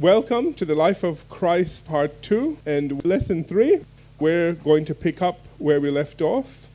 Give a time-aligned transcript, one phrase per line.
[0.00, 3.84] Welcome to the Life of Christ, Part 2 and Lesson 3.
[4.20, 6.68] We're going to pick up where we left off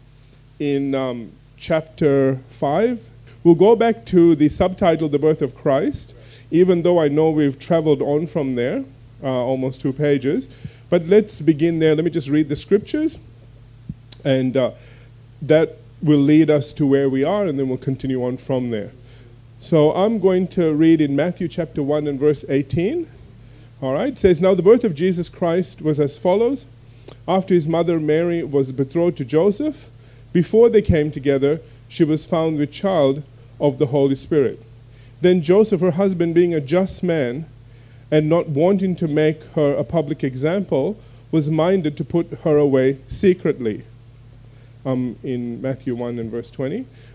[0.59, 3.07] in um, chapter 5.
[3.41, 6.13] We'll go back to the subtitle, The Birth of Christ,
[6.51, 8.83] even though I know we've traveled on from there,
[9.23, 10.49] uh, almost two pages.
[10.89, 11.95] But let's begin there.
[11.95, 13.19] Let me just read the scriptures,
[14.25, 14.71] and uh,
[15.41, 18.91] that will lead us to where we are, and then we'll continue on from there.
[19.63, 23.09] So I'm going to read in Matthew chapter 1 and verse 18.
[23.79, 26.65] All right, it says, Now the birth of Jesus Christ was as follows.
[27.29, 29.89] After his mother Mary was betrothed to Joseph,
[30.33, 33.23] before they came together, she was found with child
[33.57, 34.61] of the Holy Spirit.
[35.21, 37.45] Then Joseph, her husband, being a just man,
[38.11, 40.99] and not wanting to make her a public example,
[41.31, 43.83] was minded to put her away secretly.
[44.85, 46.85] Um, in Matthew 1 and verse 20.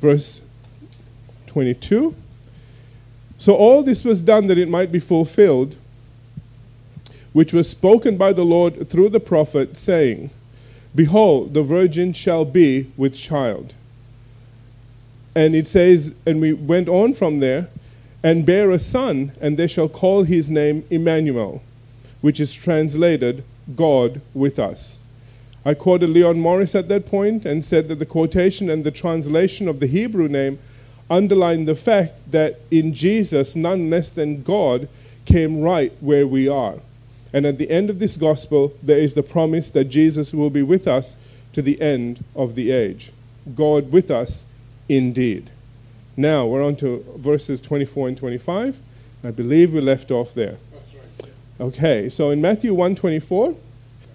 [0.00, 0.40] verse
[1.46, 2.14] 22.
[3.38, 5.76] So all this was done that it might be fulfilled,
[7.32, 10.30] which was spoken by the Lord through the prophet, saying,
[10.94, 13.74] Behold, the virgin shall be with child.
[15.36, 17.68] And it says, and we went on from there,
[18.24, 21.62] and bear a son, and they shall call his name Emmanuel,
[22.20, 23.44] which is translated
[23.76, 24.98] God with us.
[25.64, 29.68] I quoted Leon Morris at that point and said that the quotation and the translation
[29.68, 30.58] of the Hebrew name
[31.10, 34.88] underline the fact that in Jesus, none less than God
[35.24, 36.76] came right where we are.
[37.32, 40.62] And at the end of this gospel, there is the promise that Jesus will be
[40.62, 41.16] with us
[41.52, 43.12] to the end of the age.
[43.54, 44.46] God with us
[44.88, 45.50] indeed.
[46.16, 48.78] Now we're on to verses 24 and 25.
[49.22, 50.56] I believe we left off there.
[51.60, 53.54] Okay, so in Matthew 124,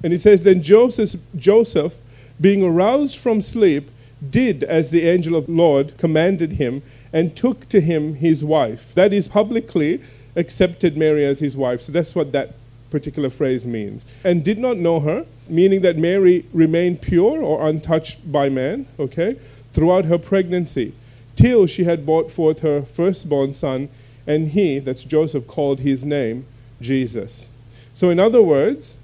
[0.03, 1.97] and it says, Then Joseph, Joseph,
[2.39, 3.89] being aroused from sleep,
[4.29, 8.93] did as the angel of the Lord commanded him, and took to him his wife.
[8.95, 10.01] That is, publicly
[10.35, 11.81] accepted Mary as his wife.
[11.81, 12.55] So that's what that
[12.89, 14.05] particular phrase means.
[14.23, 19.37] And did not know her, meaning that Mary remained pure or untouched by man, okay,
[19.73, 20.93] throughout her pregnancy,
[21.35, 23.89] till she had brought forth her firstborn son,
[24.25, 26.45] and he, that's Joseph, called his name
[26.81, 27.49] Jesus.
[27.93, 28.95] So, in other words,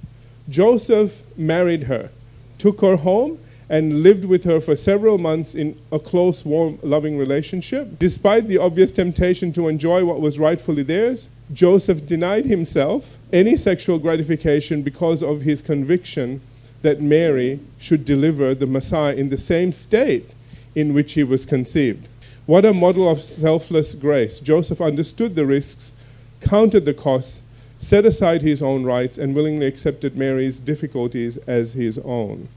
[0.50, 2.10] Joseph married her,
[2.58, 3.40] took her home,
[3.70, 8.00] and lived with her for several months in a close, warm, loving relationship.
[8.00, 14.00] Despite the obvious temptation to enjoy what was rightfully theirs, Joseph denied himself any sexual
[14.00, 16.42] gratification because of his conviction
[16.82, 20.32] that Mary should deliver the Messiah in the same state
[20.74, 22.08] in which he was conceived.
[22.48, 24.40] What a model of selfless grace.
[24.40, 25.94] Joseph understood the risks,
[26.42, 27.44] counted the costs,
[27.80, 32.50] set aside his own rights and willingly accepted Mary's difficulties as his own.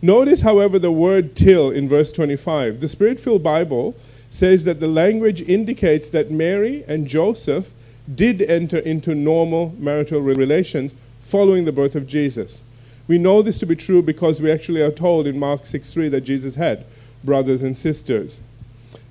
[0.00, 2.80] Notice, however, the word till in verse 25.
[2.80, 3.94] The Spirit filled Bible
[4.30, 7.72] says that the language indicates that Mary and Joseph
[8.12, 12.62] did enter into normal marital relations following the birth of Jesus.
[13.06, 16.08] We know this to be true because we actually are told in Mark 6 3
[16.08, 16.84] that Jesus had
[17.22, 18.38] brothers and sisters.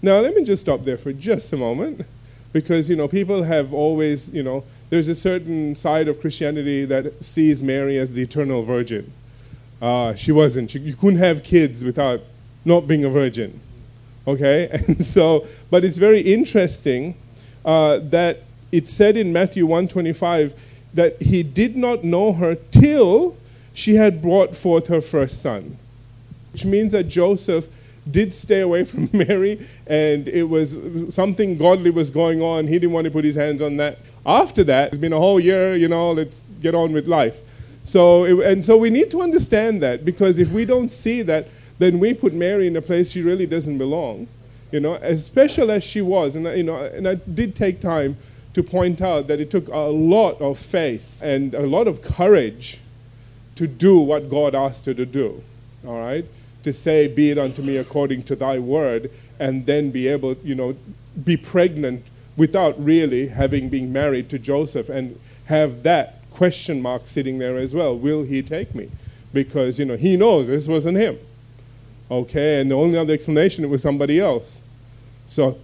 [0.01, 2.05] Now, let me just stop there for just a moment
[2.51, 7.23] because, you know, people have always, you know, there's a certain side of Christianity that
[7.23, 9.13] sees Mary as the eternal virgin.
[9.81, 10.69] Uh, she wasn't.
[10.69, 12.19] She, you couldn't have kids without
[12.65, 13.61] not being a virgin.
[14.27, 14.69] Okay?
[14.87, 17.15] And so, but it's very interesting
[17.63, 20.53] uh, that it said in Matthew 125
[20.93, 23.37] that he did not know her till
[23.73, 25.77] she had brought forth her first son.
[26.51, 27.69] Which means that Joseph
[28.09, 30.77] did stay away from Mary, and it was
[31.15, 32.67] something godly was going on.
[32.67, 35.39] He didn't want to put his hands on that after that, it's been a whole
[35.39, 37.39] year, you know, let's get on with life.
[37.83, 41.47] So, it, and so we need to understand that because if we don't see that,
[41.79, 44.27] then we put Mary in a place she really doesn't belong.
[44.71, 48.17] You know, as special as she was, and you know, and I did take time
[48.53, 52.79] to point out that it took a lot of faith and a lot of courage
[53.55, 55.43] to do what God asked her to do.
[55.85, 56.25] All right,
[56.63, 59.09] to say, "Be it unto me according to Thy word,"
[59.39, 60.75] and then be able, you know,
[61.21, 62.05] be pregnant
[62.37, 67.75] without really having been married to Joseph and have that question mark sitting there as
[67.75, 67.95] well.
[67.95, 68.89] Will he take me?
[69.33, 71.19] Because, you know, he knows this wasn't him.
[72.09, 74.61] Okay, and the only other explanation, it was somebody else.
[75.27, 75.59] So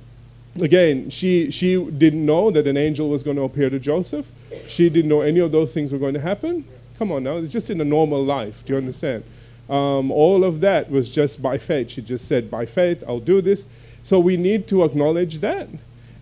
[0.61, 4.31] again, she, she didn't know that an angel was going to appear to Joseph.
[4.67, 6.65] She didn't know any of those things were going to happen.
[6.97, 8.65] Come on now, it's just in a normal life.
[8.65, 9.23] Do you understand?
[9.69, 11.91] Um, all of that was just by faith.
[11.91, 13.67] She just said, By faith, I'll do this.
[14.01, 15.67] So we need to acknowledge that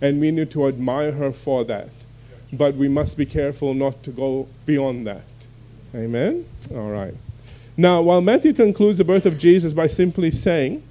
[0.01, 1.89] and we need to admire her for that.
[2.51, 5.24] But we must be careful not to go beyond that.
[5.94, 6.45] Amen?
[6.71, 7.15] All right.
[7.77, 10.83] Now, while Matthew concludes the birth of Jesus by simply saying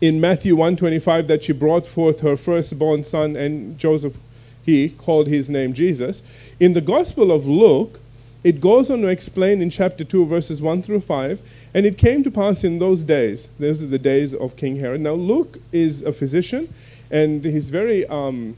[0.00, 4.16] in Matthew 1:25 that she brought forth her firstborn son and Joseph
[4.64, 6.22] he called his name Jesus,
[6.60, 8.00] in the Gospel of Luke
[8.44, 11.42] it goes on to explain in chapter 2 verses 1 through 5
[11.74, 15.00] and it came to pass in those days those are the days of King Herod.
[15.00, 16.72] Now Luke is a physician
[17.10, 18.56] and he's very um,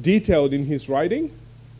[0.00, 1.32] detailed in his writing.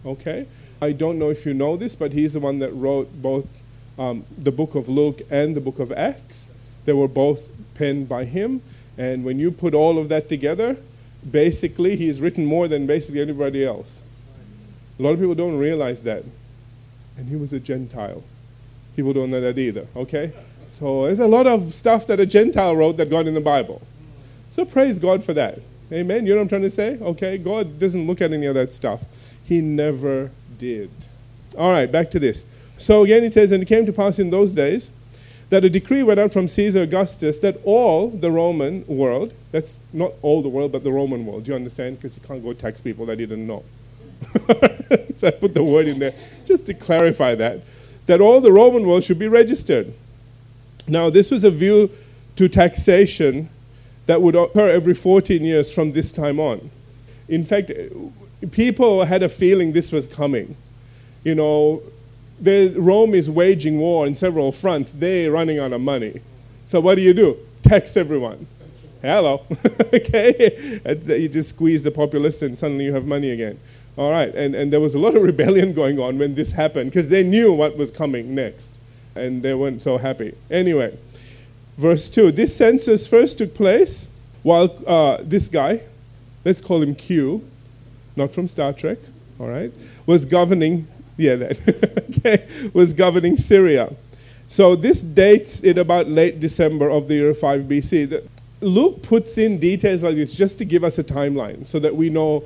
[0.05, 0.47] Okay,
[0.81, 3.63] I don't know if you know this, but he's the one that wrote both
[3.99, 6.51] um, the book of Luke and the book of Acts.
[6.85, 8.63] They were both penned by him.
[8.99, 10.77] And when you put all of that together,
[11.29, 14.03] basically, he's written more than basically anybody else.
[14.99, 16.25] A lot of people don't realize that.
[17.17, 18.23] And he was a Gentile.
[18.97, 20.33] People don't know that either, okay?
[20.69, 23.83] So there's a lot of stuff that a Gentile wrote that got in the Bible.
[24.51, 25.61] So praise God for that.
[25.93, 26.25] Amen.
[26.25, 26.99] You know what I'm trying to say?
[27.01, 29.05] Okay, God doesn't look at any of that stuff.
[29.45, 30.91] He never did.
[31.59, 32.47] All right, back to this.
[32.79, 34.91] So again, it says, And it came to pass in those days
[35.51, 40.13] that a decree went out from Caesar Augustus that all the Roman world, that's not
[40.23, 41.99] all the world, but the Roman world, do you understand?
[41.99, 43.63] Because you can't go tax people that didn't know.
[45.15, 46.15] so I put the word in there
[46.47, 47.61] just to clarify that,
[48.07, 49.93] that all the Roman world should be registered.
[50.89, 51.91] Now, this was a view
[52.37, 53.51] to taxation
[54.07, 56.71] that would occur every 14 years from this time on.
[57.29, 57.71] In fact,
[58.51, 60.57] people had a feeling this was coming.
[61.25, 61.83] You know,
[62.43, 64.93] Rome is waging war on several fronts.
[64.93, 66.21] They're running out of money.
[66.65, 67.37] So what do you do?
[67.63, 68.47] Tax everyone.
[69.01, 69.43] Hello.
[69.95, 70.81] okay?
[71.07, 73.59] You just squeeze the populace and suddenly you have money again.
[73.97, 74.35] All right.
[74.35, 77.23] And, and there was a lot of rebellion going on when this happened because they
[77.23, 78.79] knew what was coming next.
[79.15, 80.35] And they weren't so happy.
[80.51, 80.97] Anyway,
[81.77, 84.07] verse 2 this census first took place
[84.43, 85.83] while uh, this guy,
[86.45, 87.49] let's call him Q,
[88.17, 88.99] not from Star Trek,
[89.39, 89.73] all right,
[90.05, 93.95] was governing, yeah, that, okay, was governing Syria.
[94.49, 98.29] So this dates it about late December of the year 5 BC.
[98.61, 102.11] Luke puts in details like this just to give us a timeline so that we
[102.11, 102.45] know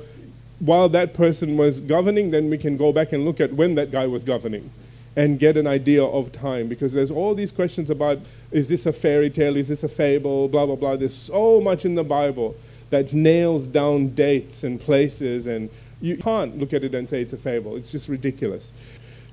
[0.59, 3.91] while that person was governing, then we can go back and look at when that
[3.91, 4.71] guy was governing
[5.17, 8.19] and get an idea of time because there's all these questions about
[8.51, 10.95] is this a fairy tale, is this a fable, blah, blah, blah.
[10.95, 12.55] There's so much in the Bible
[12.91, 17.33] that nails down dates and places, and you can't look at it and say it's
[17.33, 17.75] a fable.
[17.75, 18.71] It's just ridiculous.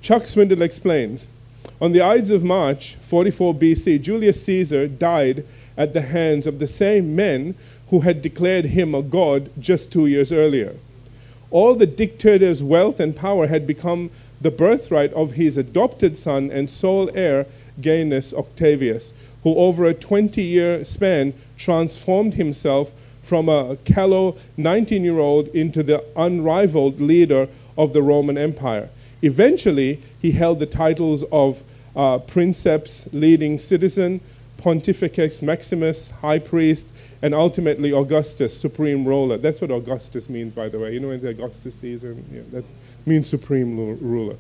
[0.01, 1.29] Chuck Swindoll explains
[1.83, 5.45] On the Ides of March, 44 BC, Julius Caesar died
[5.77, 7.57] at the hands of the same men
[7.91, 10.77] who had declared him a god just two years earlier.
[11.51, 14.11] All the dictator's wealth and power had become
[14.45, 17.47] the birthright of his adopted son and sole heir,
[17.81, 22.93] Gaius Octavius, who over a 20 year span transformed himself
[23.23, 27.49] from a callow 19 year old into the unrivaled leader
[27.79, 28.91] of the Roman Empire.
[29.23, 31.63] Eventually, he held the titles of
[31.97, 34.21] uh, princeps, leading citizen,
[34.59, 36.91] pontifex maximus, high priest,
[37.23, 39.39] and ultimately Augustus, supreme ruler.
[39.39, 40.93] That's what Augustus means, by the way.
[40.93, 42.61] You know, when Augustus Caesar, yeah,
[43.07, 44.37] means supreme ruler.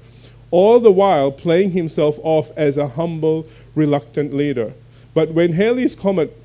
[0.50, 4.72] All the while playing himself off as a humble, reluctant leader.
[5.12, 6.36] But when Halley's Comet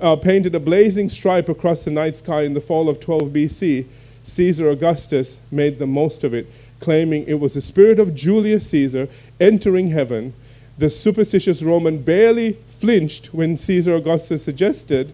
[0.00, 3.86] uh, painted a blazing stripe across the night sky in the fall of 12 BC,
[4.24, 6.46] Caesar Augustus made the most of it,
[6.78, 10.34] claiming it was the spirit of Julius Caesar entering heaven.
[10.78, 15.12] The superstitious Roman barely flinched when Caesar Augustus suggested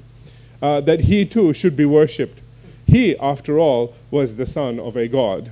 [0.62, 2.40] uh, that he too should be worshipped.
[2.87, 5.50] He, after all, was the son of a god.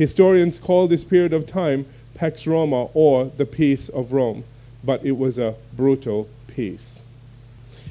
[0.00, 4.44] Historians call this period of time Pax Roma or the peace of Rome,
[4.82, 7.04] but it was a brutal peace.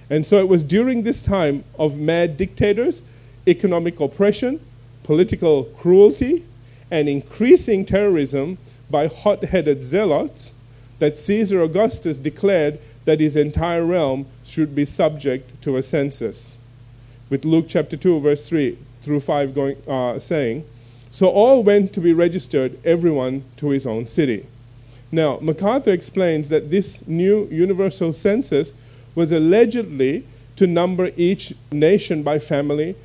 [0.09, 3.03] And so it was during this time of mad dictators,
[3.45, 4.59] economic oppression,
[5.03, 6.43] political cruelty,
[6.89, 8.57] and increasing terrorism
[8.89, 10.51] by hot headed zealots
[10.97, 16.57] that Caesar Augustus declared that his entire realm should be subject to a census.
[17.29, 20.65] With Luke chapter 2, verse 3 through 5 going, uh, saying,
[21.11, 24.45] so all went to be registered, everyone to his own city.
[25.11, 28.75] Now, MacArthur explains that this new universal census
[29.15, 30.25] was allegedly
[30.55, 32.95] to number each nation by family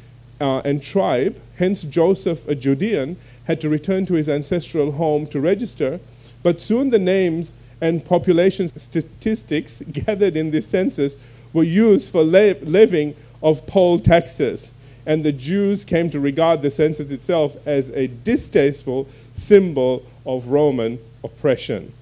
[0.41, 1.41] uh, and tribe.
[1.57, 6.01] Hence, Joseph, a Judean, had to return to his ancestral home to register.
[6.43, 11.17] But soon the names and population statistics gathered in this census
[11.53, 14.73] were used for levying of poll taxes
[15.07, 20.99] and the Jews came to regard the census itself as a distasteful symbol of Roman
[21.23, 21.93] oppression.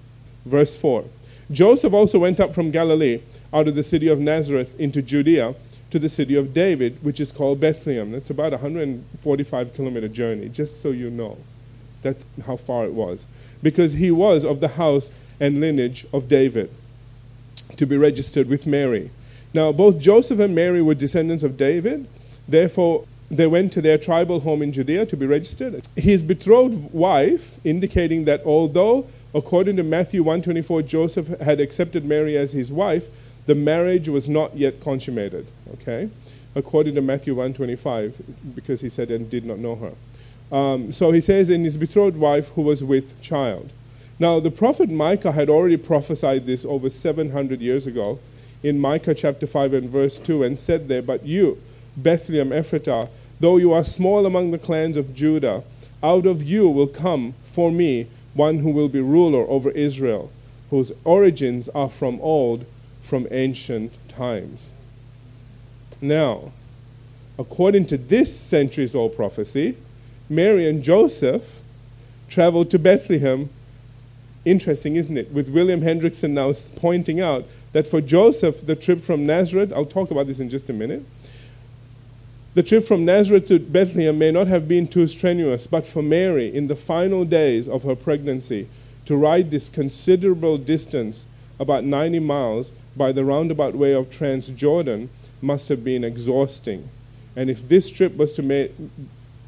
[0.44, 1.04] Verse 4
[1.50, 3.20] Joseph also went up from Galilee,
[3.52, 5.54] out of the city of Nazareth, into Judea,
[5.90, 8.12] to the city of David, which is called Bethlehem.
[8.12, 11.36] That's about a 145 kilometer journey, just so you know.
[12.00, 13.26] That's how far it was.
[13.62, 16.70] Because he was of the house and lineage of David,
[17.76, 19.10] to be registered with Mary.
[19.52, 22.06] Now, both Joseph and Mary were descendants of David.
[22.48, 25.86] Therefore, they went to their tribal home in Judea to be registered.
[25.96, 32.52] His betrothed wife, indicating that although according to Matthew 124 Joseph had accepted Mary as
[32.52, 33.08] his wife,
[33.46, 36.10] the marriage was not yet consummated, okay?
[36.54, 40.56] According to Matthew 125 because he said and did not know her.
[40.56, 43.72] Um, so he says in his betrothed wife who was with child.
[44.18, 48.20] Now the prophet Micah had already prophesied this over 700 years ago
[48.62, 51.58] in Micah chapter 5 and verse 2 and said there, But you,
[51.96, 53.08] Bethlehem Ephratah,
[53.40, 55.62] though you are small among the clans of Judah,
[56.02, 60.30] out of you will come for me one who will be ruler over Israel,
[60.70, 62.64] whose origins are from old,
[63.02, 64.70] from ancient times.
[66.00, 66.52] Now,
[67.38, 69.76] according to this centuries old prophecy,
[70.28, 71.60] Mary and Joseph
[72.28, 73.50] traveled to Bethlehem.
[74.44, 75.30] Interesting, isn't it?
[75.30, 80.10] With William Hendriksen now pointing out that for Joseph, the trip from Nazareth, I'll talk
[80.10, 81.04] about this in just a minute,
[82.54, 86.54] the trip from Nazareth to Bethlehem may not have been too strenuous, but for Mary,
[86.54, 88.68] in the final days of her pregnancy,
[89.06, 91.26] to ride this considerable distance,
[91.58, 95.08] about 90 miles, by the roundabout way of Transjordan,
[95.40, 96.88] must have been exhausting.
[97.34, 98.72] And if this trip was, to make,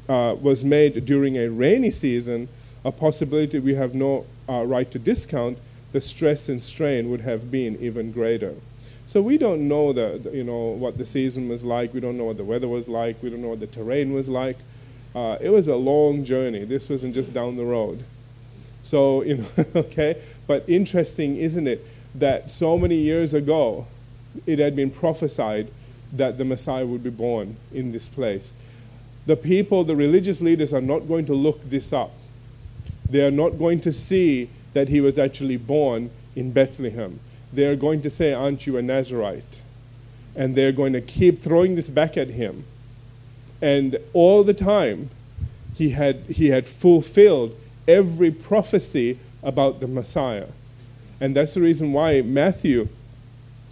[0.09, 2.47] uh, was made during a rainy season,
[2.83, 5.59] a possibility we have no uh, right to discount,
[5.91, 8.55] the stress and strain would have been even greater.
[9.07, 11.93] So we don't know the, you know what the season was like.
[11.93, 13.21] We don't know what the weather was like.
[13.21, 14.57] We don't know what the terrain was like.
[15.13, 16.65] Uh, it was a long journey.
[16.65, 18.03] This wasn't just down the road.
[18.83, 20.21] So you know, okay.
[20.47, 21.85] But interesting, isn't it,
[22.15, 23.87] that so many years ago,
[24.45, 25.69] it had been prophesied
[26.11, 28.53] that the Messiah would be born in this place.
[29.25, 32.11] The people, the religious leaders, are not going to look this up.
[33.09, 37.19] They are not going to see that he was actually born in Bethlehem
[37.55, 39.61] they're going to say, Aren't you a Nazarite?
[40.35, 42.65] And they're going to keep throwing this back at him.
[43.61, 45.09] And all the time,
[45.75, 47.55] he had, he had fulfilled
[47.87, 50.47] every prophecy about the Messiah.
[51.21, 52.89] And that's the reason why Matthew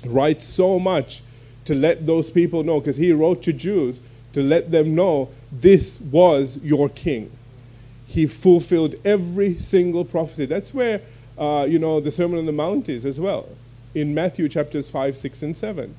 [0.05, 1.21] writes so much
[1.65, 4.01] to let those people know, because he wrote to Jews
[4.33, 7.31] to let them know this was your king.
[8.07, 10.45] He fulfilled every single prophecy.
[10.45, 11.01] That's where,
[11.37, 13.49] uh, you know, the Sermon on the Mount is as well
[13.93, 15.95] in Matthew chapters 5, 6, and 7,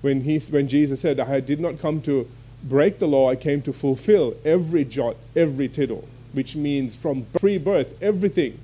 [0.00, 2.28] when, he, when Jesus said, I did not come to
[2.62, 7.58] break the law, I came to fulfill every jot, every tittle, which means from pre
[7.58, 8.58] birth, everything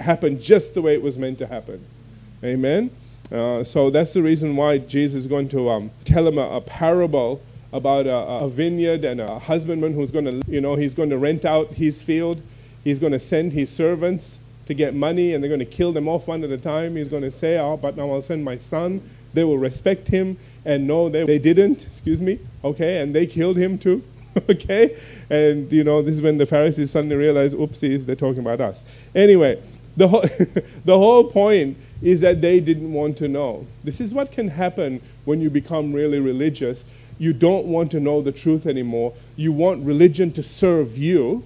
[0.00, 1.84] happened just the way it was meant to happen.
[2.42, 2.90] Amen?
[3.32, 6.60] Uh, so that's the reason why Jesus is going to um, tell him a, a
[6.60, 7.40] parable
[7.72, 11.18] about a, a, vineyard and a husbandman who's going to, you know, he's going to
[11.18, 12.42] rent out his field.
[12.84, 16.08] He's going to send his servants to get money and they're going to kill them
[16.08, 16.96] off one at a time.
[16.96, 19.02] He's going to say, Oh, but now I'll send my son.
[19.34, 20.38] They will respect him.
[20.64, 24.02] And no, they, they didn't, excuse me, okay, and they killed him too,
[24.50, 24.96] okay?
[25.28, 28.84] And, you know, this is when the Pharisees suddenly realized, oopsies, they're talking about us.
[29.14, 29.62] Anyway,
[29.96, 30.22] the whole,
[30.84, 33.66] the whole point is that they didn't want to know.
[33.82, 36.84] This is what can happen when you become really religious.
[37.18, 39.12] You don't want to know the truth anymore.
[39.36, 41.44] You want religion to serve you.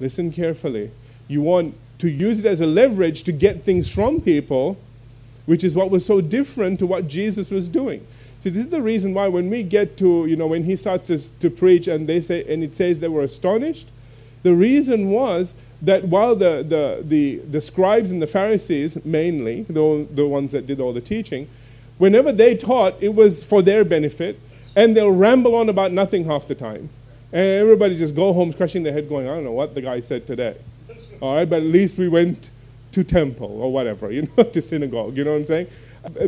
[0.00, 0.90] Listen carefully.
[1.28, 4.76] You want to use it as a leverage to get things from people,
[5.46, 8.06] which is what was so different to what Jesus was doing.
[8.40, 11.06] See, this is the reason why when we get to, you know, when he starts
[11.06, 13.88] to, to preach and they say, and it says they were astonished,
[14.42, 20.06] the reason was that while the, the, the, the scribes and the Pharisees, mainly, the,
[20.10, 21.48] the ones that did all the teaching,
[21.96, 24.38] whenever they taught, it was for their benefit,
[24.76, 26.90] and they'll ramble on about nothing half the time.
[27.32, 30.00] And everybody just go home scratching their head going, I don't know what the guy
[30.00, 30.56] said today.
[31.20, 32.50] All right, but at least we went
[32.92, 35.66] to temple or whatever, you know, to synagogue, you know what I'm saying?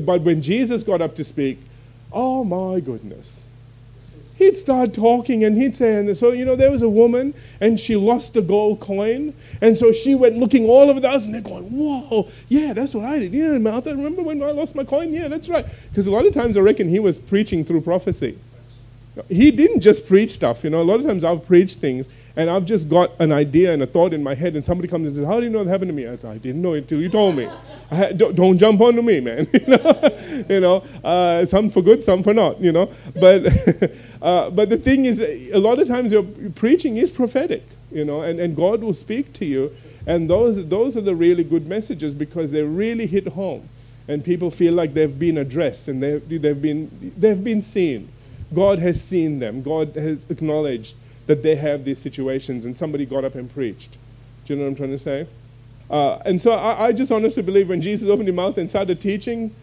[0.02, 1.59] But when Jesus got up to speak,
[2.12, 3.45] oh my goodness.
[4.37, 7.81] He'd start talking and he'd say, and so, you know, there was a woman and
[7.81, 9.33] she lost a gold coin.
[9.62, 12.95] And so she went looking all over the house and they're going, whoa, yeah, that's
[12.95, 13.33] what I did.
[13.33, 15.14] Yeah, Martha, remember when I lost my coin?
[15.14, 15.64] Yeah, that's right.
[15.88, 18.38] Because a lot of times I reckon he was preaching through prophecy.
[19.31, 20.64] He didn't just preach stuff.
[20.64, 23.73] You know, a lot of times I've preached things and I've just got an idea
[23.73, 25.64] and a thought in my head, and somebody comes and says, How do you know
[25.64, 26.07] that happened to me?
[26.07, 27.49] I, said, I didn't know it until you told me.
[27.90, 29.49] I, don't, don't, jump onto me, man.
[29.55, 32.61] you know, you know uh, some for good, some for not.
[32.61, 33.47] You know, but
[34.23, 36.25] uh, but the thing is, a lot of times your
[36.55, 37.66] preaching is prophetic.
[37.90, 39.75] You know, and, and God will speak to you,
[40.07, 43.69] and those those are the really good messages because they really hit home,
[44.09, 48.11] and people feel like they've been addressed and they've they've been they've been seen.
[48.55, 49.62] God has seen them.
[49.62, 50.95] God has acknowledged
[51.26, 53.99] that they have these situations, and somebody got up and preached.
[54.45, 55.26] Do you know what I'm trying to say?
[55.90, 59.00] Uh, and so I, I, just honestly believe when Jesus opened his mouth and started
[59.00, 59.54] teaching,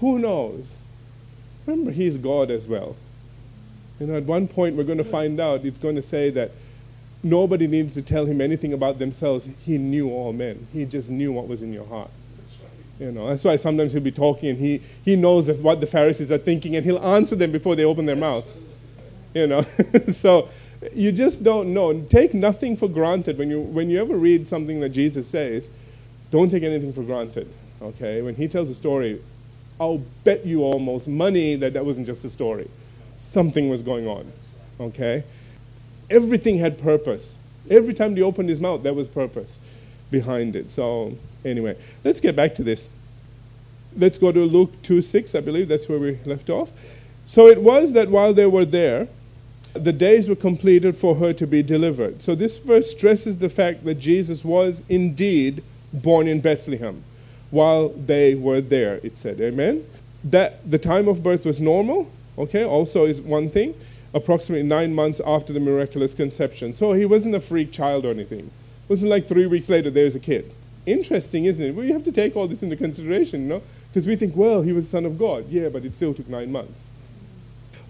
[0.00, 0.80] who knows?
[1.66, 2.96] Remember, he's God as well.
[3.98, 6.52] You know, at one point we're going to find out, it's going to say that
[7.22, 9.48] nobody needed to tell him anything about themselves.
[9.62, 10.66] He knew all men.
[10.72, 12.10] He just knew what was in your heart.
[12.98, 16.30] You know, that's why sometimes he'll be talking and he, he knows what the Pharisees
[16.30, 18.46] are thinking and he'll answer them before they open their mouth.
[19.32, 19.62] You know,
[20.08, 20.50] so
[20.94, 22.00] you just don't know.
[22.02, 25.70] Take nothing for granted when you, when you ever read something that Jesus says.
[26.30, 27.52] Don't take anything for granted.
[27.82, 28.22] Okay?
[28.22, 29.20] When he tells a story,
[29.78, 32.68] I'll bet you almost money that that wasn't just a story.
[33.18, 34.32] Something was going on.
[34.78, 35.24] Okay?
[36.08, 37.38] Everything had purpose.
[37.68, 39.58] Every time he opened his mouth, there was purpose
[40.10, 40.70] behind it.
[40.70, 42.88] So, anyway, let's get back to this.
[43.96, 46.70] Let's go to Luke 2 6, I believe that's where we left off.
[47.26, 49.08] So it was that while they were there,
[49.74, 52.22] the days were completed for her to be delivered.
[52.22, 55.62] So this verse stresses the fact that Jesus was indeed
[55.92, 57.04] born in Bethlehem
[57.50, 59.40] while they were there, it said.
[59.40, 59.84] Amen?
[60.22, 63.74] That the time of birth was normal, okay, also is one thing,
[64.14, 66.74] approximately nine months after the miraculous conception.
[66.74, 68.50] So he wasn't a freak child or anything.
[68.84, 70.52] It wasn't like three weeks later there's a kid.
[70.86, 71.74] Interesting, isn't it?
[71.74, 73.62] We have to take all this into consideration, you know?
[73.88, 75.48] Because we think, well, he was the son of God.
[75.48, 76.88] Yeah, but it still took nine months.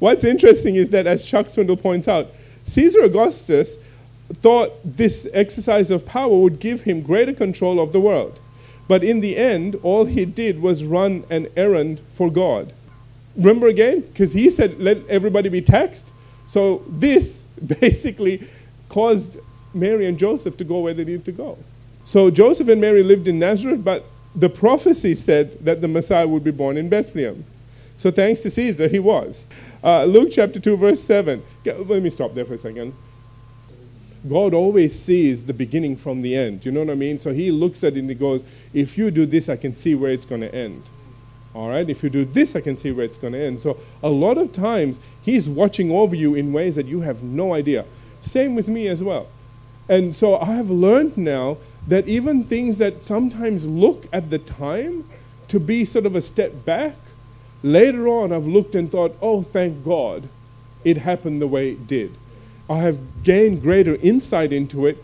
[0.01, 2.29] What's interesting is that, as Chuck Swindoll points out,
[2.65, 3.77] Caesar Augustus
[4.33, 8.41] thought this exercise of power would give him greater control of the world.
[8.89, 12.73] But in the end, all he did was run an errand for God.
[13.37, 14.01] Remember again?
[14.01, 16.13] Because he said, let everybody be taxed.
[16.47, 17.43] So this
[17.81, 18.49] basically
[18.89, 19.39] caused
[19.73, 21.59] Mary and Joseph to go where they needed to go.
[22.05, 26.43] So Joseph and Mary lived in Nazareth, but the prophecy said that the Messiah would
[26.43, 27.45] be born in Bethlehem.
[28.01, 29.45] So thanks to Caesar, he was.
[29.85, 31.43] Uh, Luke chapter 2, verse 7.
[31.67, 32.95] Let me stop there for a second.
[34.27, 36.65] God always sees the beginning from the end.
[36.65, 37.19] You know what I mean?
[37.21, 39.95] So he looks at it and he goes, if you do this, I can see
[39.95, 40.89] where it's going to end.
[41.55, 41.87] All right?
[41.91, 43.61] If you do this, I can see where it's going to end.
[43.61, 47.53] So a lot of times, he's watching over you in ways that you have no
[47.53, 47.85] idea.
[48.23, 49.27] Same with me as well.
[49.91, 55.05] And so I have learned now that even things that sometimes look at the time
[55.49, 56.95] to be sort of a step back
[57.63, 60.29] Later on, I've looked and thought, oh, thank God
[60.85, 62.15] it happened the way it did.
[62.69, 65.03] I have gained greater insight into it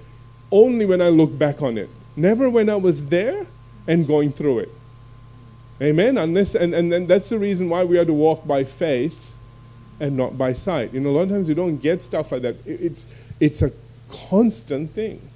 [0.51, 3.47] only when I look back on it, never when I was there
[3.87, 4.71] and going through it.
[5.83, 6.17] Amen.
[6.17, 9.35] Unless, and, and, and that's the reason why we are to walk by faith
[10.01, 10.95] and not by sight.
[10.95, 12.57] You know, a lot of times you don't get stuff like that.
[12.65, 13.07] It's,
[13.41, 13.73] it's a
[14.09, 15.29] constant thing.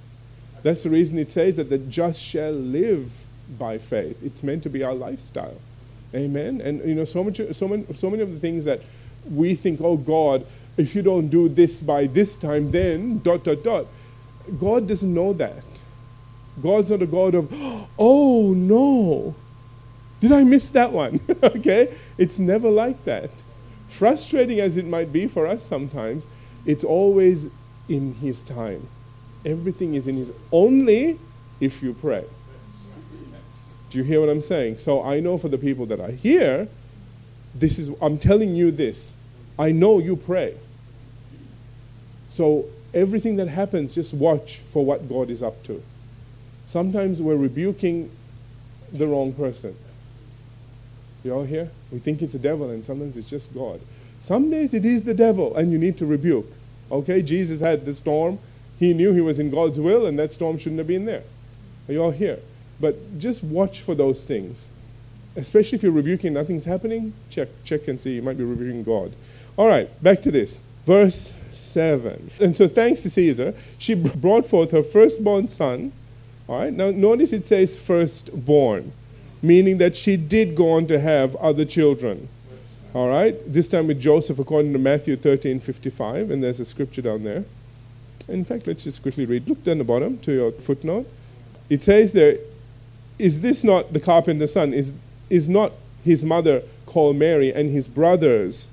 [0.63, 3.25] That's the reason it says that the just shall live
[3.57, 4.23] by faith.
[4.23, 5.57] It's meant to be our lifestyle.
[6.13, 6.61] Amen.
[6.61, 8.81] And you know, so much, so many, so many of the things that
[9.29, 10.45] we think, oh God,
[10.77, 13.85] if you don't do this by this time, then dot dot dot.
[14.59, 15.63] God doesn't know that.
[16.61, 17.53] God's not a God of,
[17.99, 19.35] oh no,
[20.19, 21.19] did I miss that one?
[21.43, 21.95] okay?
[22.17, 23.29] It's never like that.
[23.87, 26.27] Frustrating as it might be for us sometimes,
[26.65, 27.49] it's always
[27.89, 28.87] in His time.
[29.45, 31.19] Everything is in His only
[31.59, 32.25] if you pray.
[33.91, 34.77] Do you hear what I'm saying?
[34.77, 36.69] So I know for the people that are here,
[37.53, 39.17] this is I'm telling you this.
[39.59, 40.55] I know you pray.
[42.29, 45.83] So everything that happens, just watch for what God is up to.
[46.63, 48.11] Sometimes we're rebuking
[48.93, 49.75] the wrong person.
[51.23, 51.69] You all hear?
[51.91, 53.81] We think it's the devil, and sometimes it's just God.
[54.21, 56.49] Some days it is the devil, and you need to rebuke.
[56.89, 58.39] Okay, Jesus had the storm.
[58.79, 61.23] He knew he was in God's will, and that storm shouldn't have been there.
[61.89, 62.39] Are you all here?
[62.81, 64.67] But just watch for those things.
[65.35, 68.15] Especially if you're rebuking, nothing's happening, check, check and see.
[68.15, 69.13] You might be rebuking God.
[69.55, 70.61] All right, back to this.
[70.85, 72.31] Verse 7.
[72.39, 75.93] And so, thanks to Caesar, she brought forth her firstborn son.
[76.47, 78.91] All right, now notice it says firstborn,
[79.41, 82.27] meaning that she did go on to have other children.
[82.93, 87.01] All right, this time with Joseph, according to Matthew 13 55, and there's a scripture
[87.01, 87.45] down there.
[88.27, 89.47] In fact, let's just quickly read.
[89.47, 91.07] Look down the bottom to your footnote.
[91.69, 92.37] It says there,
[93.19, 94.73] is this not the carpenter's son?
[94.73, 94.93] Is,
[95.29, 98.67] is not his mother called Mary and his brothers,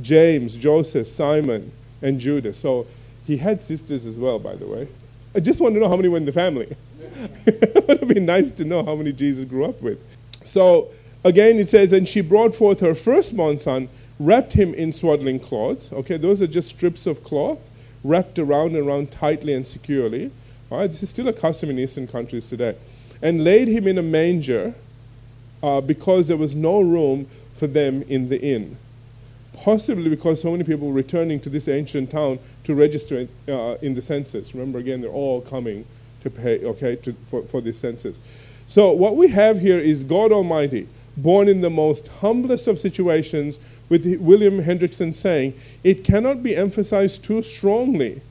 [0.00, 2.58] James, Joseph, Simon, and Judas?
[2.58, 2.86] So
[3.26, 4.88] he had sisters as well, by the way.
[5.34, 6.76] I just want to know how many were in the family.
[7.46, 10.04] it would have been nice to know how many Jesus grew up with.
[10.44, 10.88] So
[11.22, 15.92] again, it says, and she brought forth her firstborn son, wrapped him in swaddling cloths.
[15.92, 17.70] Okay, those are just strips of cloth
[18.04, 20.30] wrapped around and around tightly and securely.
[20.70, 22.76] All right, this is still a custom in Eastern countries today.
[23.24, 24.74] And laid him in a manger
[25.62, 28.76] uh, because there was no room for them in the inn.
[29.52, 33.94] Possibly because so many people were returning to this ancient town to register uh, in
[33.94, 34.54] the census.
[34.54, 35.86] Remember, again, they're all coming
[36.20, 38.20] to pay, okay, to, for, for this census.
[38.66, 43.58] So, what we have here is God Almighty, born in the most humblest of situations,
[43.88, 48.22] with William Hendriksen saying, It cannot be emphasized too strongly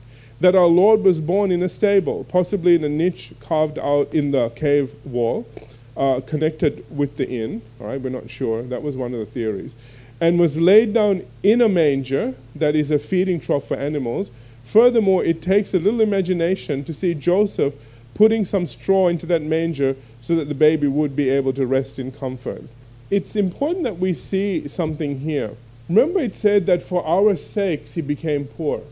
[0.44, 4.30] that our Lord was born in a stable, possibly in a niche carved out in
[4.30, 5.48] the cave wall,
[5.96, 7.62] uh, connected with the inn.
[7.80, 8.62] All right, we're not sure.
[8.62, 9.74] That was one of the theories.
[10.20, 14.30] And was laid down in a manger, that is a feeding trough for animals.
[14.64, 17.74] Furthermore, it takes a little imagination to see Joseph
[18.12, 21.98] putting some straw into that manger so that the baby would be able to rest
[21.98, 22.64] in comfort.
[23.10, 25.52] It's important that we see something here.
[25.88, 28.82] Remember, it said that for our sakes he became poor,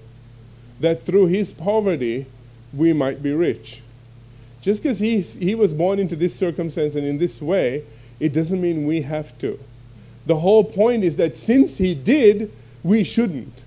[0.83, 2.27] that through his poverty
[2.75, 3.81] we might be rich.
[4.61, 7.85] Just because he, he was born into this circumstance and in this way,
[8.21, 9.59] it doesn't mean we have to.
[10.27, 13.65] The whole point is that since he did, we shouldn't.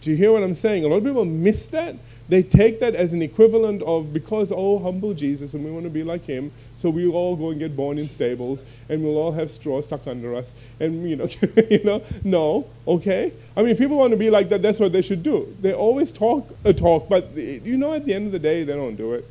[0.00, 0.84] Do you hear what I'm saying?
[0.84, 1.96] A lot of people miss that
[2.30, 5.90] they take that as an equivalent of because, oh, humble Jesus, and we want to
[5.90, 9.32] be like him, so we'll all go and get born in stables, and we'll all
[9.32, 11.28] have straw stuck under us, and you know,
[11.70, 13.32] you know, no, okay.
[13.56, 14.62] I mean, people want to be like that.
[14.62, 15.54] That's what they should do.
[15.60, 18.74] They always talk a talk, but you know, at the end of the day, they
[18.74, 19.24] don't do it.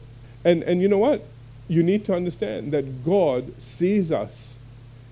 [0.44, 1.24] And and you know what?
[1.70, 4.58] You need to understand that God sees us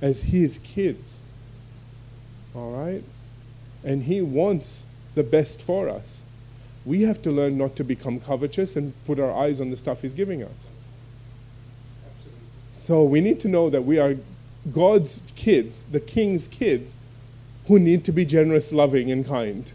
[0.02, 1.21] as His kids.
[2.54, 3.04] All right,
[3.82, 6.23] and He wants the best for us
[6.88, 10.02] we have to learn not to become covetous and put our eyes on the stuff
[10.02, 10.71] He's giving us.
[12.71, 14.15] So we need to know that we are
[14.71, 16.95] God's kids, the King's kids,
[17.67, 19.69] who need to be generous, loving, and kind.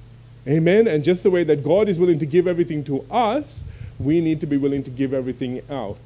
[0.48, 0.88] Amen?
[0.88, 3.62] And just the way that God is willing to give everything to us,
[3.98, 5.98] we need to be willing to give everything out.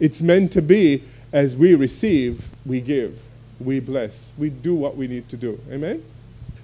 [0.00, 3.22] It's meant to be as we receive, we give,
[3.60, 5.60] we bless, we do what we need to do.
[5.70, 6.04] Amen?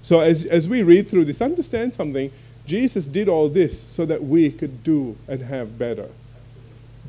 [0.03, 2.31] So as, as we read through this, understand something
[2.65, 6.09] Jesus did all this so that we could do and have better,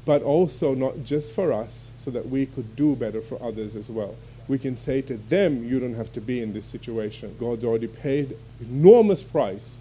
[0.04, 3.90] but also not just for us, so that we could do better for others as
[3.90, 4.16] well.
[4.48, 7.36] We can say to them, You don't have to be in this situation.
[7.38, 9.78] God's already paid enormous price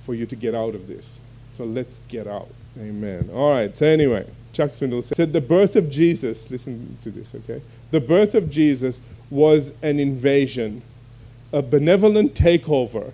[0.00, 1.20] for you to get out of this.
[1.52, 2.48] So let's get out.
[2.78, 3.30] Amen.
[3.32, 3.76] All right.
[3.76, 7.62] So, anyway, Chuck Swindoll said the birth of Jesus, listen to this, okay?
[7.90, 10.82] The birth of Jesus was an invasion,
[11.52, 13.12] a benevolent takeover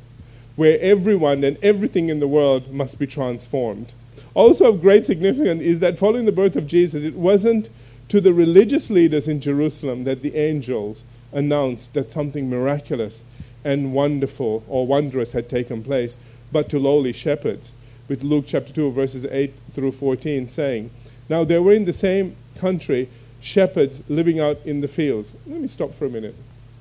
[0.56, 3.92] where everyone and everything in the world must be transformed.
[4.34, 7.70] Also, of great significance is that following the birth of Jesus, it wasn't
[8.08, 13.24] to the religious leaders in Jerusalem that the angels announced that something miraculous
[13.64, 16.16] and wonderful or wondrous had taken place,
[16.52, 17.72] but to lowly shepherds,
[18.08, 20.90] with Luke chapter 2, verses 8 through 14 saying,
[21.28, 23.08] Now there were in the same country
[23.40, 25.34] shepherds living out in the fields.
[25.46, 26.34] Let me stop for a minute.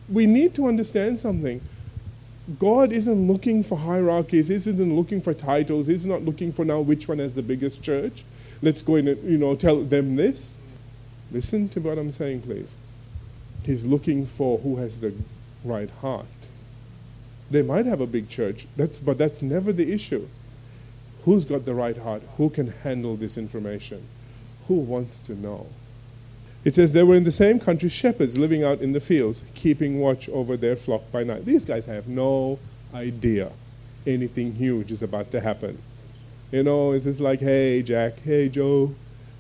[0.08, 1.62] We need to understand something.
[2.60, 7.08] God isn't looking for hierarchies, isn't looking for titles, he's not looking for now which
[7.08, 8.24] one has the biggest church.
[8.62, 10.60] Let's go in and you know tell them this.
[11.32, 12.78] Listen to what I'm saying, please.
[13.64, 15.14] He's looking for who has the
[15.64, 16.48] right heart.
[17.50, 20.28] They might have a big church, that's, but that's never the issue.
[21.24, 22.22] Who's got the right heart?
[22.38, 24.08] Who can handle this information?
[24.68, 25.68] Who wants to know?
[26.66, 30.00] It says they were in the same country shepherds living out in the fields, keeping
[30.00, 31.46] watch over their flock by night.
[31.46, 32.58] These guys have no
[32.94, 33.52] idea
[34.08, 35.78] anything huge is about to happen.
[36.52, 38.96] You know, it's just like, hey, Jack, hey, Joe,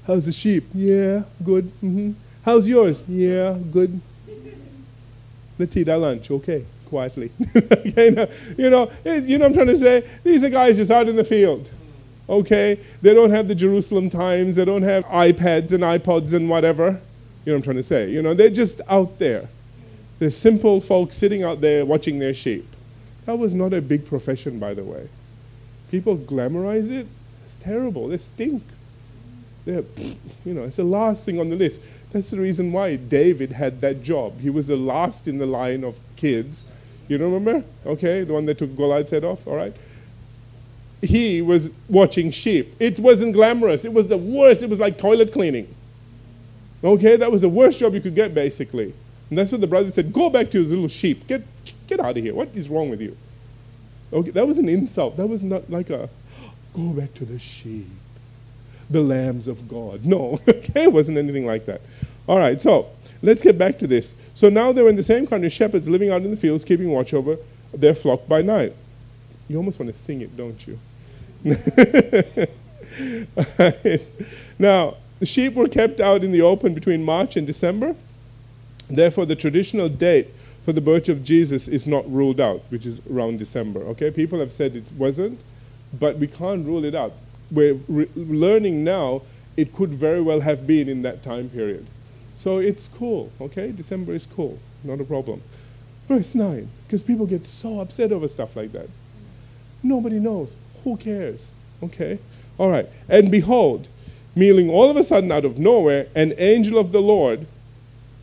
[0.05, 0.65] how's the sheep?
[0.73, 1.65] Yeah, good.
[1.81, 2.11] Mm-hmm.
[2.43, 3.03] How's yours?
[3.07, 3.99] Yeah, good.
[5.57, 7.31] Let's eat our lunch, okay, quietly.
[7.85, 10.07] you, know, you, know, you know what I'm trying to say?
[10.23, 11.71] These are guys just out in the field
[12.27, 12.79] okay?
[13.03, 16.99] They don't have the Jerusalem Times, they don't have iPads and iPods and whatever.
[17.45, 18.09] You know what I'm trying to say?
[18.09, 19.49] You know, they're just out there.
[20.17, 22.67] They're simple folks sitting out there watching their sheep.
[23.25, 25.09] That was not a big profession, by the way.
[25.91, 27.07] People glamorize it.
[27.43, 28.07] It's terrible.
[28.07, 28.63] They stink.
[29.65, 29.83] They're,
[30.43, 31.81] you know, it's the last thing on the list.
[32.11, 34.39] That's the reason why David had that job.
[34.39, 36.63] He was the last in the line of kids.
[37.07, 37.63] You remember?
[37.85, 39.75] Okay, the one that took Goliath's head off, all right?
[41.01, 42.75] He was watching sheep.
[42.79, 43.85] It wasn't glamorous.
[43.85, 44.63] It was the worst.
[44.63, 45.74] It was like toilet cleaning.
[46.85, 48.93] Okay, that was the worst job you could get, basically.
[49.29, 51.27] And that's what the brother said go back to your little sheep.
[51.27, 51.43] Get,
[51.87, 52.33] get out of here.
[52.33, 53.17] What is wrong with you?
[54.13, 55.17] Okay, that was an insult.
[55.17, 56.09] That was not like a
[56.73, 57.87] go back to the sheep,
[58.89, 60.05] the lambs of God.
[60.05, 61.81] No, okay, it wasn't anything like that.
[62.27, 62.89] All right, so
[63.25, 64.13] Let's get back to this.
[64.35, 66.91] So now they were in the same country, shepherds living out in the fields, keeping
[66.91, 67.37] watch over
[67.73, 68.73] their flock by night.
[69.47, 70.77] You almost want to sing it, don't you?
[74.59, 77.95] now, the sheep were kept out in the open between March and December.
[78.89, 80.29] Therefore, the traditional date
[80.63, 83.81] for the birth of Jesus is not ruled out, which is around December.
[83.81, 85.39] Okay, people have said it wasn't,
[85.97, 87.13] but we can't rule it out.
[87.51, 89.21] We're re- learning now
[89.55, 91.85] it could very well have been in that time period.
[92.35, 93.71] So it's cool, okay?
[93.71, 95.41] December is cool, not a problem.
[96.07, 98.89] Verse 9, because people get so upset over stuff like that.
[99.81, 100.55] Nobody knows.
[100.83, 101.51] Who cares?
[101.81, 102.19] Okay?
[102.57, 102.87] All right.
[103.07, 103.87] And behold,
[104.35, 107.47] meaning all of a sudden out of nowhere, an angel of the Lord,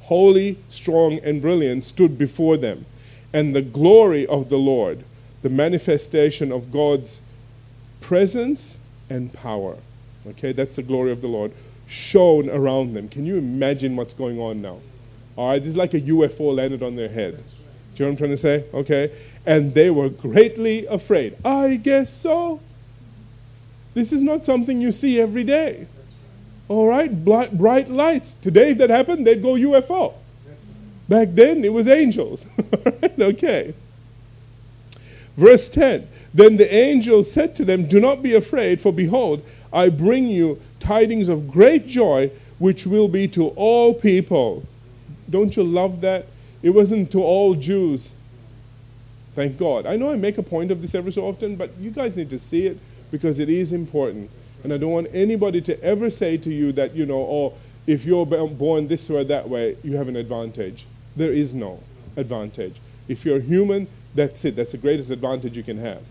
[0.03, 2.85] holy, strong, and brilliant, stood before them.
[3.33, 5.05] And the glory of the Lord,
[5.41, 7.23] the manifestation of God's
[8.01, 9.79] presence and power.
[10.27, 11.53] Okay, that's the glory of the Lord
[11.87, 13.09] shone around them.
[13.09, 14.81] Can you imagine what's going on now?
[15.37, 17.37] All right, this is like a UFO landed on their head.
[17.95, 18.65] Do you know what I'm trying to say?
[18.73, 19.13] Okay,
[19.45, 21.37] and they were greatly afraid.
[21.45, 22.61] I guess so.
[23.95, 25.87] This is not something you see every day.
[26.73, 28.33] All right, bright, lights.
[28.33, 30.15] Today, if that happened, they'd go UFO.
[31.07, 32.47] Back then, it was angels.
[33.21, 33.75] okay.
[35.37, 39.91] Verse 10 Then the angel said to them, Do not be afraid, for behold, I
[39.91, 44.67] bring you tidings of great joy, which will be to all people.
[45.29, 46.25] Don't you love that?
[46.63, 48.15] It wasn't to all Jews.
[49.35, 49.85] Thank God.
[49.85, 52.31] I know I make a point of this every so often, but you guys need
[52.31, 52.79] to see it
[53.11, 54.31] because it is important.
[54.65, 57.55] And I don't want anybody to ever say to you that, you know, oh,
[57.87, 60.87] if you're born this way or that way, you have an advantage.
[61.17, 61.81] There is no
[62.17, 62.77] advantage.
[63.09, 64.57] If you're human, that's it.
[64.57, 66.03] That's the greatest advantage you can have.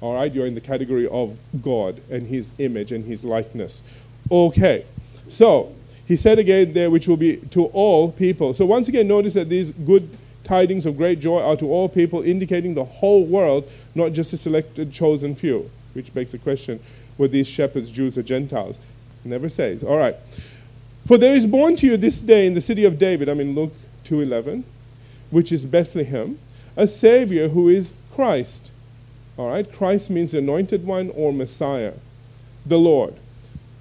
[0.00, 0.32] All right?
[0.32, 3.82] You're in the category of God and His image and His likeness.
[4.30, 4.86] Okay.
[5.28, 5.74] So,
[6.06, 8.54] he said again there, which will be to all people.
[8.54, 12.22] So, once again, notice that these good tidings of great joy are to all people,
[12.22, 15.70] indicating the whole world, not just a selected, chosen few.
[15.92, 16.80] Which begs the question
[17.18, 18.78] were these shepherds Jews or Gentiles?
[19.24, 19.84] It never says.
[19.84, 20.16] All right.
[21.06, 23.54] For there is born to you this day in the city of David, I mean
[23.54, 24.64] Luke 2:11,
[25.30, 26.38] which is Bethlehem,
[26.76, 28.70] a savior who is Christ.
[29.36, 29.70] All right?
[29.70, 31.94] Christ means anointed one or Messiah,
[32.64, 33.14] the Lord.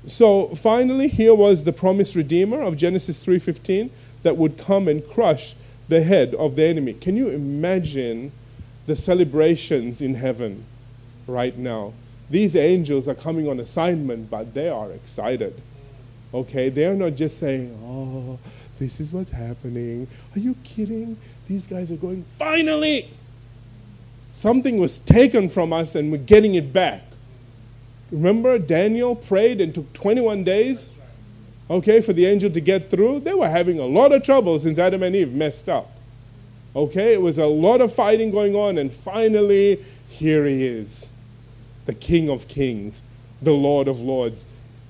[0.05, 3.89] So finally here was the promised redeemer of Genesis 3:15
[4.23, 5.53] that would come and crush
[5.89, 6.93] the head of the enemy.
[6.93, 8.31] Can you imagine
[8.85, 10.63] the celebrations in heaven
[11.27, 11.93] right now?
[12.29, 15.61] These angels are coming on assignment, but they are excited.
[16.33, 18.37] Okay, they're not just saying, "Oh,
[18.79, 21.17] this is what's happening." Are you kidding?
[21.47, 23.09] These guys are going, "Finally!"
[24.33, 27.03] Something was taken from us and we're getting it back.
[28.11, 30.89] Remember, Daniel prayed and took 21 days,
[31.69, 33.21] okay, for the angel to get through?
[33.21, 35.91] They were having a lot of trouble since Adam and Eve messed up.
[36.75, 41.09] Okay, it was a lot of fighting going on, and finally, here he is
[41.87, 43.01] the King of Kings,
[43.41, 44.45] the Lord of Lords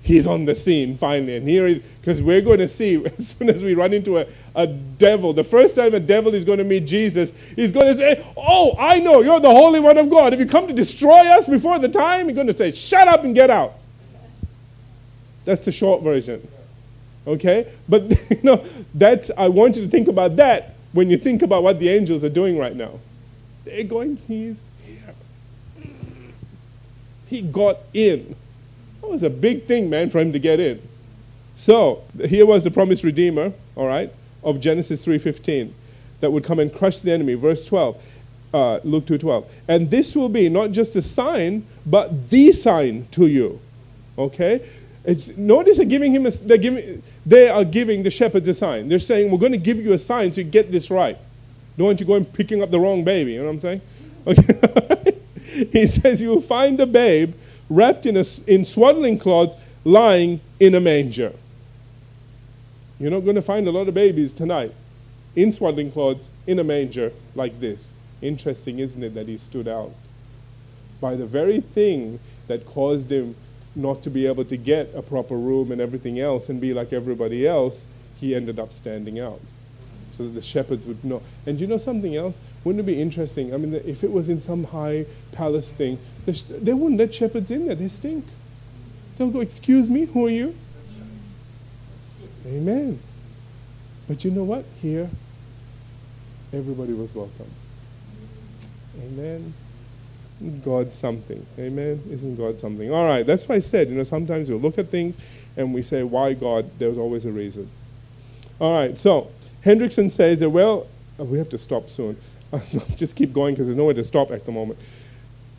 [0.07, 1.35] he's on the scene finally.
[1.35, 4.65] And here, because we're going to see as soon as we run into a, a
[4.65, 8.25] devil, the first time a devil is going to meet Jesus, he's going to say,
[8.35, 10.33] Oh, I know, you're the Holy One of God.
[10.33, 13.23] If you come to destroy us before the time, he's going to say, Shut up
[13.23, 13.73] and get out.
[15.45, 16.47] That's the short version.
[17.25, 17.67] Okay?
[17.87, 21.63] But, you know, that's, I want you to think about that when you think about
[21.63, 22.99] what the angels are doing right now.
[23.65, 24.61] They're going, He's.
[27.27, 28.35] He got in.
[29.01, 30.81] That was a big thing, man, for him to get in.
[31.55, 34.11] So here was the promised redeemer, all right,
[34.43, 35.73] of Genesis 3:15,
[36.19, 37.33] that would come and crush the enemy.
[37.33, 37.97] Verse 12,
[38.53, 43.27] uh, Luke 2:12, and this will be not just a sign, but the sign to
[43.27, 43.59] you.
[44.17, 44.61] Okay,
[45.03, 48.87] it's, notice they're giving him a, they're giving they are giving the shepherds a sign.
[48.87, 51.17] They're saying we're going to give you a sign so you get this right.
[51.77, 53.33] Don't want you going picking up the wrong baby.
[53.33, 53.81] You know what I'm saying?
[54.27, 55.13] Okay.
[55.71, 57.33] he says you will find a babe
[57.69, 61.33] wrapped in, a, in swaddling cloths, lying in a manger.
[62.99, 64.73] You're not going to find a lot of babies tonight
[65.35, 67.93] in swaddling cloths in a manger like this.
[68.21, 69.91] Interesting, isn't it, that he stood out?
[70.99, 73.35] By the very thing that caused him
[73.75, 76.91] not to be able to get a proper room and everything else and be like
[76.91, 77.85] everybody else,
[78.19, 79.41] he ended up standing out.
[80.17, 81.21] So that the shepherds would know.
[81.45, 82.39] And you know something else?
[82.63, 83.53] Wouldn't it be interesting?
[83.53, 87.67] I mean, if it was in some high palace thing, they wouldn't let shepherds in
[87.67, 87.75] there.
[87.75, 88.25] They stink.
[89.17, 90.55] They'll go, Excuse me, who are you?
[92.47, 92.99] Amen.
[94.07, 94.65] But you know what?
[94.81, 95.09] Here,
[96.51, 97.51] everybody was welcome.
[98.99, 99.53] Amen.
[100.63, 101.45] God something.
[101.59, 102.01] Amen.
[102.09, 102.91] Isn't God something?
[102.91, 103.25] All right.
[103.25, 105.17] That's why I said, you know, sometimes we look at things
[105.55, 106.69] and we say, why God?
[106.79, 107.69] There's always a reason.
[108.59, 108.97] All right.
[108.97, 109.31] So,
[109.67, 110.87] Hendriksen says that, well,
[111.19, 112.15] oh, we have to stop soon.
[112.53, 112.61] I'll
[112.95, 114.79] Just keep going because there's nowhere to stop at the moment.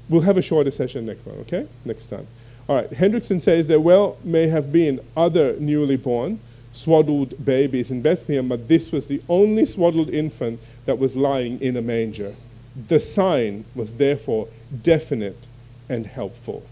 [0.09, 1.69] We'll have a shorter session next one, okay?
[1.85, 2.27] Next time.
[2.69, 6.41] All right, Hendriksen says there well may have been other newly born
[6.73, 11.77] swaddled babies in Bethlehem, but this was the only swaddled infant that was lying in
[11.77, 12.35] a manger.
[12.75, 14.49] The sign was therefore
[14.83, 15.47] definite
[15.89, 16.67] and helpful.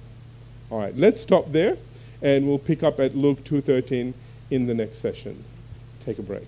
[0.71, 1.77] All right, let's stop there
[2.23, 4.15] and we'll pick up at Luke 2:13
[4.51, 5.45] in the next session.
[6.01, 6.47] Take a break.